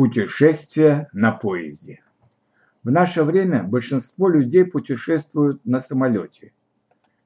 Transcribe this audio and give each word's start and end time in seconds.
Путешествие 0.00 1.10
на 1.12 1.30
поезде. 1.30 2.00
В 2.82 2.90
наше 2.90 3.22
время 3.22 3.62
большинство 3.62 4.30
людей 4.30 4.64
путешествуют 4.64 5.66
на 5.66 5.82
самолете. 5.82 6.54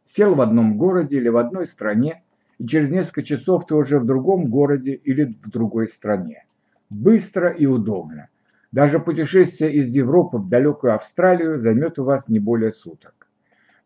Сел 0.03 0.35
в 0.35 0.40
одном 0.40 0.76
городе 0.76 1.18
или 1.18 1.29
в 1.29 1.37
одной 1.37 1.68
стране, 1.68 2.24
и 2.58 2.66
через 2.66 2.90
несколько 2.90 3.22
часов 3.22 3.64
ты 3.68 3.76
уже 3.76 4.00
в 4.00 4.06
другом 4.06 4.50
городе 4.50 4.92
или 4.92 5.22
в 5.22 5.50
другой 5.50 5.87
стране. 5.87 6.46
Быстро 6.90 7.48
и 7.48 7.64
удобно. 7.64 8.29
Даже 8.73 8.98
путешествие 8.98 9.72
из 9.72 9.86
Европы 9.91 10.38
в 10.38 10.48
далекую 10.48 10.96
Австралию 10.96 11.61
займет 11.61 12.00
у 12.00 12.02
вас 12.02 12.27
не 12.27 12.41
более 12.41 12.72
суток. 12.72 13.29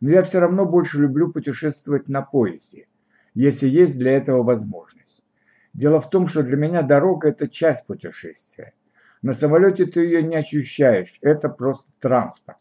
Но 0.01 0.09
я 0.09 0.23
все 0.23 0.41
равно 0.41 0.65
больше 0.65 0.99
люблю 0.99 1.31
путешествовать 1.31 2.09
на 2.09 2.23
поезде, 2.23 2.87
если 3.35 3.69
есть 3.69 3.99
для 3.99 4.13
этого 4.13 4.43
возможность. 4.43 5.27
Дело 5.75 6.01
в 6.01 6.09
том, 6.09 6.27
что 6.27 6.43
для 6.43 6.57
меня 6.57 6.81
дорога– 6.81 7.29
это 7.29 7.49
часть 7.49 7.87
путешествия. 7.87 8.73
На 9.23 9.35
самолете 9.35 9.87
ты 9.87 10.01
ее 10.01 10.23
не 10.23 10.37
ощущаешь, 10.37 11.19
это 11.23 11.49
просто 11.49 11.89
транспорт. 12.01 12.59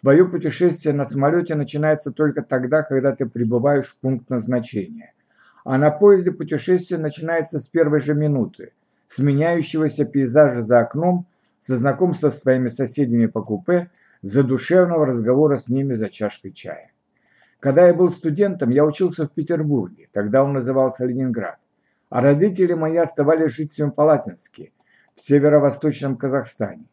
Твое 0.00 0.26
путешествие 0.26 0.94
на 0.94 1.04
самолете 1.04 1.54
начинается 1.54 2.10
только 2.10 2.42
тогда, 2.42 2.82
когда 2.82 3.14
ты 3.14 3.26
прибываешь 3.26 3.88
в 3.88 4.00
пункт 4.00 4.30
назначения. 4.30 5.12
А 5.64 5.76
на 5.76 5.90
поезде 5.90 6.32
путешествие 6.32 6.98
начинается 6.98 7.58
с 7.58 7.66
первой 7.66 8.00
же 8.00 8.14
минуты, 8.14 8.72
с 9.08 9.18
меняющегося 9.18 10.06
пейзажа 10.06 10.62
за 10.62 10.80
окном, 10.80 11.26
со 11.58 11.76
знакомства 11.76 12.30
с 12.30 12.40
своими 12.40 12.68
соседями 12.68 13.26
по 13.26 13.42
купе, 13.42 13.90
за 14.22 14.42
душевного 14.42 15.04
разговора 15.04 15.58
с 15.58 15.68
ними 15.68 15.94
за 15.94 16.08
чашкой 16.08 16.52
чая. 16.52 16.92
Когда 17.58 17.86
я 17.86 17.92
был 17.92 18.10
студентом, 18.10 18.70
я 18.70 18.86
учился 18.86 19.26
в 19.26 19.32
Петербурге, 19.32 20.08
тогда 20.12 20.42
он 20.42 20.54
назывался 20.54 21.04
Ленинград 21.04 21.58
а 22.10 22.20
родители 22.20 22.74
мои 22.74 22.96
оставались 22.96 23.52
жить 23.52 23.70
в 23.72 23.76
Семипалатинске, 23.76 24.72
в 25.20 25.22
северо-восточном 25.22 26.16
Казахстане. 26.16 26.86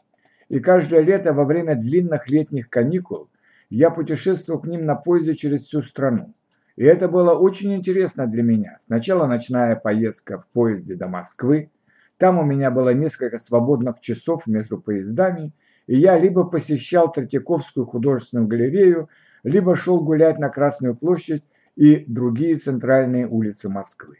И 0.49 0.59
каждое 0.59 0.99
лето 0.99 1.31
во 1.31 1.45
время 1.45 1.75
длинных 1.75 2.29
летних 2.29 2.69
каникул 2.69 3.29
я 3.69 3.89
путешествовал 3.89 4.59
к 4.59 4.67
ним 4.67 4.85
на 4.85 4.95
поезде 4.95 5.33
через 5.33 5.63
всю 5.63 5.81
страну. 5.81 6.33
И 6.75 6.83
это 6.83 7.07
было 7.07 7.33
очень 7.35 7.73
интересно 7.73 8.27
для 8.27 8.43
меня. 8.43 8.77
Сначала 8.81 9.27
ночная 9.27 9.77
поездка 9.77 10.39
в 10.39 10.47
поезде 10.47 10.95
до 10.95 11.07
Москвы. 11.07 11.71
Там 12.17 12.37
у 12.37 12.43
меня 12.43 12.69
было 12.69 12.93
несколько 12.93 13.37
свободных 13.37 14.01
часов 14.01 14.45
между 14.45 14.77
поездами, 14.77 15.53
и 15.85 15.97
я 15.97 16.19
либо 16.19 16.43
посещал 16.43 17.09
Третьяковскую 17.09 17.85
художественную 17.85 18.47
галерею, 18.47 19.09
либо 19.43 19.73
шел 19.77 20.01
гулять 20.01 20.37
на 20.37 20.49
Красную 20.49 20.97
площадь 20.97 21.45
и 21.77 22.03
другие 22.05 22.57
центральные 22.57 23.25
улицы 23.25 23.69
Москвы. 23.69 24.17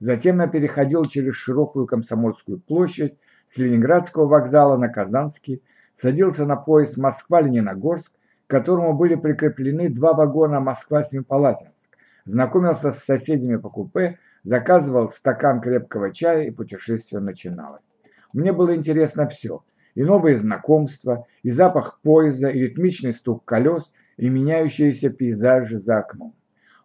Затем 0.00 0.40
я 0.40 0.46
переходил 0.46 1.04
через 1.04 1.34
широкую 1.34 1.86
Комсомольскую 1.86 2.58
площадь 2.58 3.18
с 3.46 3.58
Ленинградского 3.58 4.26
вокзала 4.26 4.76
на 4.76 4.88
Казанский, 4.88 5.62
садился 5.94 6.44
на 6.46 6.56
поезд 6.56 6.96
Москва-Лениногорск, 6.96 8.12
к 8.46 8.50
которому 8.50 8.94
были 8.94 9.14
прикреплены 9.14 9.88
два 9.88 10.12
вагона 10.12 10.60
Москва-Семипалатинск, 10.60 11.96
знакомился 12.24 12.92
с 12.92 13.04
соседями 13.04 13.56
по 13.56 13.70
купе, 13.70 14.18
заказывал 14.42 15.08
стакан 15.08 15.60
крепкого 15.60 16.12
чая 16.12 16.44
и 16.44 16.50
путешествие 16.50 17.20
начиналось. 17.20 17.98
Мне 18.32 18.52
было 18.52 18.74
интересно 18.74 19.28
все– 19.28 19.62
и 19.94 20.02
новые 20.02 20.36
знакомства, 20.36 21.26
и 21.42 21.50
запах 21.50 22.00
поезда, 22.02 22.48
и 22.48 22.60
ритмичный 22.60 23.12
стук 23.12 23.44
колес, 23.44 23.92
и 24.16 24.28
меняющиеся 24.28 25.10
пейзажи 25.10 25.78
за 25.78 25.98
окном. 25.98 26.34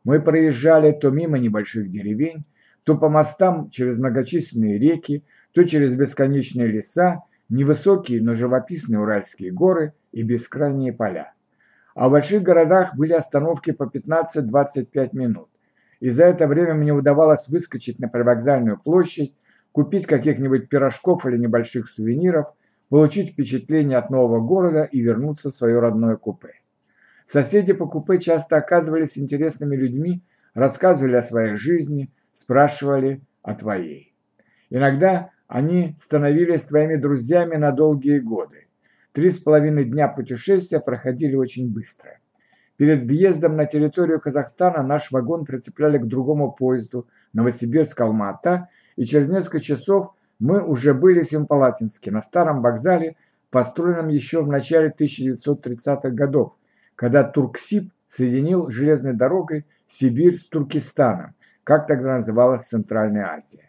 Мы 0.04 0.22
проезжали 0.22 0.92
то 0.92 1.10
мимо 1.10 1.38
небольших 1.38 1.90
деревень, 1.90 2.46
то 2.84 2.98
по 2.98 3.10
мостам 3.10 3.70
через 3.70 3.98
многочисленные 3.98 4.80
реки, 4.80 5.24
то 5.60 5.66
через 5.66 5.94
бесконечные 5.94 6.68
леса, 6.68 7.24
невысокие, 7.50 8.22
но 8.22 8.34
живописные 8.34 8.98
Уральские 8.98 9.52
горы 9.52 9.94
и 10.14 10.24
бескрайние 10.24 10.94
поля. 10.94 11.34
А 11.96 12.08
в 12.08 12.12
больших 12.12 12.44
городах 12.44 12.96
были 12.96 13.12
остановки 13.12 13.72
по 13.72 13.84
15-25 13.84 15.10
минут. 15.12 15.50
И 16.00 16.12
за 16.12 16.28
это 16.28 16.48
время 16.48 16.76
мне 16.76 16.94
удавалось 16.94 17.50
выскочить 17.50 18.00
на 18.00 18.08
привокзальную 18.08 18.80
площадь, 18.80 19.36
купить 19.74 20.06
каких-нибудь 20.06 20.70
пирожков 20.70 21.26
или 21.26 21.38
небольших 21.38 21.90
сувениров, 21.90 22.54
получить 22.88 23.32
впечатление 23.34 23.98
от 23.98 24.10
нового 24.10 24.40
города 24.40 24.86
и 24.86 25.02
вернуться 25.02 25.50
в 25.50 25.54
свое 25.54 25.78
родное 25.80 26.16
купе. 26.16 26.52
Соседи 27.26 27.74
по 27.74 27.86
купе 27.86 28.18
часто 28.20 28.56
оказывались 28.56 29.18
интересными 29.18 29.76
людьми, 29.76 30.24
рассказывали 30.54 31.18
о 31.18 31.22
своей 31.22 31.56
жизни, 31.56 32.14
спрашивали 32.32 33.22
о 33.42 33.56
твоей. 33.56 34.16
Иногда 34.70 35.32
они 35.50 35.98
становились 36.00 36.62
твоими 36.62 36.96
друзьями 36.96 37.56
на 37.56 37.72
долгие 37.72 38.20
годы. 38.20 38.68
Три 39.12 39.32
с 39.32 39.40
половиной 39.40 39.84
дня 39.84 40.08
путешествия 40.08 40.80
проходили 40.80 41.36
очень 41.36 41.74
быстро. 41.74 42.20
Перед 42.78 43.02
въездом 43.02 43.56
на 43.56 43.66
территорию 43.66 44.22
Казахстана 44.22 44.84
наш 44.84 45.12
вагон 45.12 45.46
прицепляли 45.46 45.98
к 45.98 46.06
другому 46.06 46.52
поезду 46.52 47.08
Новосибирск-Алмата, 47.34 48.68
и 48.96 49.06
через 49.06 49.30
несколько 49.30 49.60
часов 49.60 50.14
мы 50.38 50.64
уже 50.64 50.94
были 50.94 51.24
в 51.24 51.30
Семпалатинске, 51.30 52.12
на 52.12 52.22
старом 52.22 52.62
вокзале, 52.62 53.16
построенном 53.50 54.08
еще 54.10 54.44
в 54.44 54.48
начале 54.48 54.94
1930-х 54.98 56.12
годов, 56.12 56.54
когда 56.96 57.24
Турксиб 57.24 57.92
соединил 58.08 58.70
железной 58.70 59.14
дорогой 59.14 59.66
Сибирь 59.88 60.38
с 60.38 60.48
Туркестаном, 60.48 61.34
как 61.64 61.88
тогда 61.88 62.18
называлась 62.18 62.68
Центральная 62.68 63.32
Азия. 63.34 63.69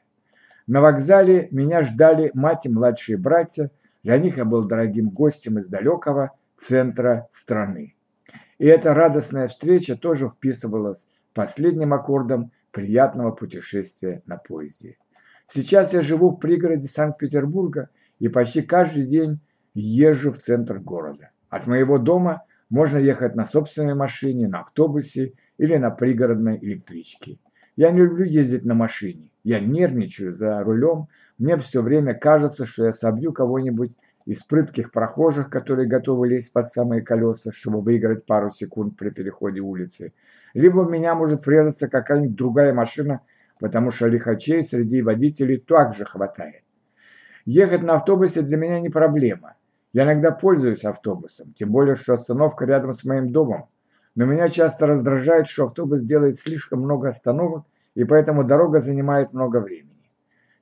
На 0.71 0.81
вокзале 0.81 1.49
меня 1.51 1.83
ждали 1.83 2.31
мать 2.33 2.65
и 2.65 2.69
младшие 2.69 3.19
братья, 3.19 3.73
для 4.05 4.19
них 4.19 4.37
я 4.37 4.45
был 4.45 4.63
дорогим 4.63 5.11
гостем 5.11 5.59
из 5.59 5.67
далекого 5.67 6.31
центра 6.57 7.27
страны. 7.33 7.97
И 8.59 8.67
эта 8.67 8.95
радостная 8.95 9.49
встреча 9.49 9.97
тоже 9.97 10.29
вписывалась 10.29 11.09
последним 11.35 11.93
аккордом 11.93 12.53
приятного 12.71 13.33
путешествия 13.33 14.23
на 14.27 14.37
поезде. 14.37 14.97
Сейчас 15.53 15.93
я 15.93 16.03
живу 16.03 16.31
в 16.31 16.37
пригороде 16.37 16.87
Санкт-Петербурга 16.87 17.89
и 18.21 18.29
почти 18.29 18.63
каждый 18.63 19.09
день 19.09 19.41
езжу 19.75 20.31
в 20.31 20.39
центр 20.39 20.79
города. 20.79 21.31
От 21.49 21.67
моего 21.67 21.99
дома 21.99 22.45
можно 22.69 22.99
ехать 22.99 23.35
на 23.35 23.45
собственной 23.45 23.97
машине, 23.97 24.47
на 24.47 24.61
автобусе 24.61 25.33
или 25.59 25.75
на 25.79 25.91
пригородной 25.91 26.59
электричке. 26.63 27.41
Я 27.77 27.91
не 27.91 28.01
люблю 28.01 28.25
ездить 28.25 28.65
на 28.65 28.75
машине. 28.75 29.31
Я 29.45 29.61
нервничаю 29.61 30.33
за 30.33 30.63
рулем. 30.63 31.09
Мне 31.39 31.57
все 31.57 31.83
время 31.83 32.15
кажется, 32.15 32.67
что 32.67 32.85
я 32.85 32.93
собью 32.93 33.33
кого-нибудь 33.33 33.93
из 34.27 34.43
прытких 34.43 34.93
прохожих, 34.93 35.51
которые 35.51 35.89
готовы 35.89 36.29
лезть 36.29 36.53
под 36.53 36.69
самые 36.69 37.03
колеса, 37.03 37.51
чтобы 37.53 37.81
выиграть 37.81 38.27
пару 38.27 38.51
секунд 38.51 38.97
при 38.97 39.11
переходе 39.11 39.61
улицы. 39.61 40.13
Либо 40.55 40.81
в 40.81 40.91
меня 40.91 41.15
может 41.15 41.47
врезаться 41.47 41.89
какая-нибудь 41.89 42.37
другая 42.37 42.73
машина, 42.73 43.21
потому 43.59 43.91
что 43.91 44.09
лихачей 44.09 44.63
среди 44.63 45.03
водителей 45.03 45.59
также 45.59 46.05
хватает. 46.05 46.63
Ехать 47.45 47.83
на 47.83 47.95
автобусе 47.95 48.43
для 48.43 48.57
меня 48.57 48.81
не 48.81 48.91
проблема. 48.91 49.55
Я 49.93 50.05
иногда 50.05 50.31
пользуюсь 50.31 50.85
автобусом, 50.85 51.53
тем 51.59 51.71
более, 51.71 51.97
что 51.97 52.15
остановка 52.15 52.65
рядом 52.65 52.95
с 52.95 53.05
моим 53.05 53.33
домом. 53.33 53.69
Но 54.15 54.25
меня 54.25 54.49
часто 54.49 54.87
раздражает, 54.87 55.49
что 55.49 55.67
автобус 55.67 56.03
делает 56.03 56.39
слишком 56.39 56.81
много 56.81 57.09
остановок, 57.09 57.65
и 57.95 58.05
поэтому 58.05 58.45
дорога 58.45 58.81
занимает 58.81 59.33
много 59.33 59.59
времени. 59.59 60.11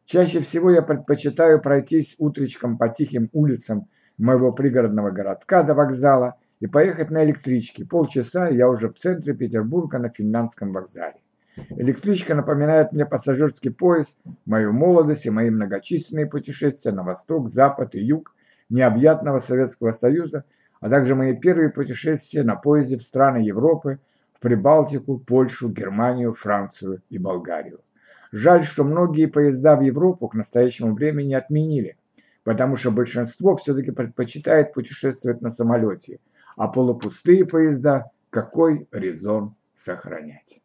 Чаще 0.04 0.40
всего 0.40 0.70
я 0.70 0.82
предпочитаю 0.82 1.60
пройтись 1.60 2.14
утречком 2.18 2.78
по 2.78 2.88
тихим 2.88 3.28
улицам 3.32 3.88
моего 4.16 4.52
пригородного 4.52 5.10
городка 5.10 5.62
до 5.62 5.74
вокзала 5.74 6.36
и 6.60 6.66
поехать 6.66 7.10
на 7.10 7.24
электричке. 7.24 7.84
Полчаса, 7.84 8.48
я 8.48 8.68
уже 8.68 8.88
в 8.88 8.94
центре 8.94 9.34
Петербурга 9.34 9.98
на 9.98 10.08
финляндском 10.08 10.72
вокзале. 10.72 11.20
Электричка 11.70 12.34
напоминает 12.34 12.92
мне 12.92 13.04
пассажирский 13.04 13.70
поезд, 13.70 14.16
мою 14.44 14.72
молодость 14.72 15.26
и 15.26 15.30
мои 15.30 15.50
многочисленные 15.50 16.26
путешествия 16.26 16.92
на 16.92 17.02
восток, 17.02 17.48
запад 17.48 17.94
и 17.94 18.00
юг 18.00 18.34
необъятного 18.68 19.38
Советского 19.38 19.92
Союза, 19.92 20.44
а 20.80 20.88
также 20.88 21.14
мои 21.14 21.34
первые 21.36 21.70
путешествия 21.70 22.42
на 22.42 22.56
поезде 22.56 22.96
в 22.96 23.02
страны 23.02 23.38
Европы, 23.38 23.98
Прибалтику, 24.40 25.18
Польшу, 25.18 25.68
Германию, 25.68 26.32
Францию 26.32 27.02
и 27.10 27.18
Болгарию. 27.18 27.80
Жаль, 28.30 28.64
что 28.64 28.84
многие 28.84 29.26
поезда 29.26 29.76
в 29.76 29.80
Европу 29.80 30.28
к 30.28 30.34
настоящему 30.34 30.94
времени 30.94 31.34
отменили, 31.34 31.96
потому 32.44 32.76
что 32.76 32.90
большинство 32.90 33.56
все-таки 33.56 33.90
предпочитает 33.90 34.72
путешествовать 34.72 35.40
на 35.40 35.50
самолете, 35.50 36.20
а 36.56 36.68
полупустые 36.68 37.46
поезда 37.46 38.10
какой 38.30 38.86
резон 38.92 39.54
сохранять. 39.74 40.60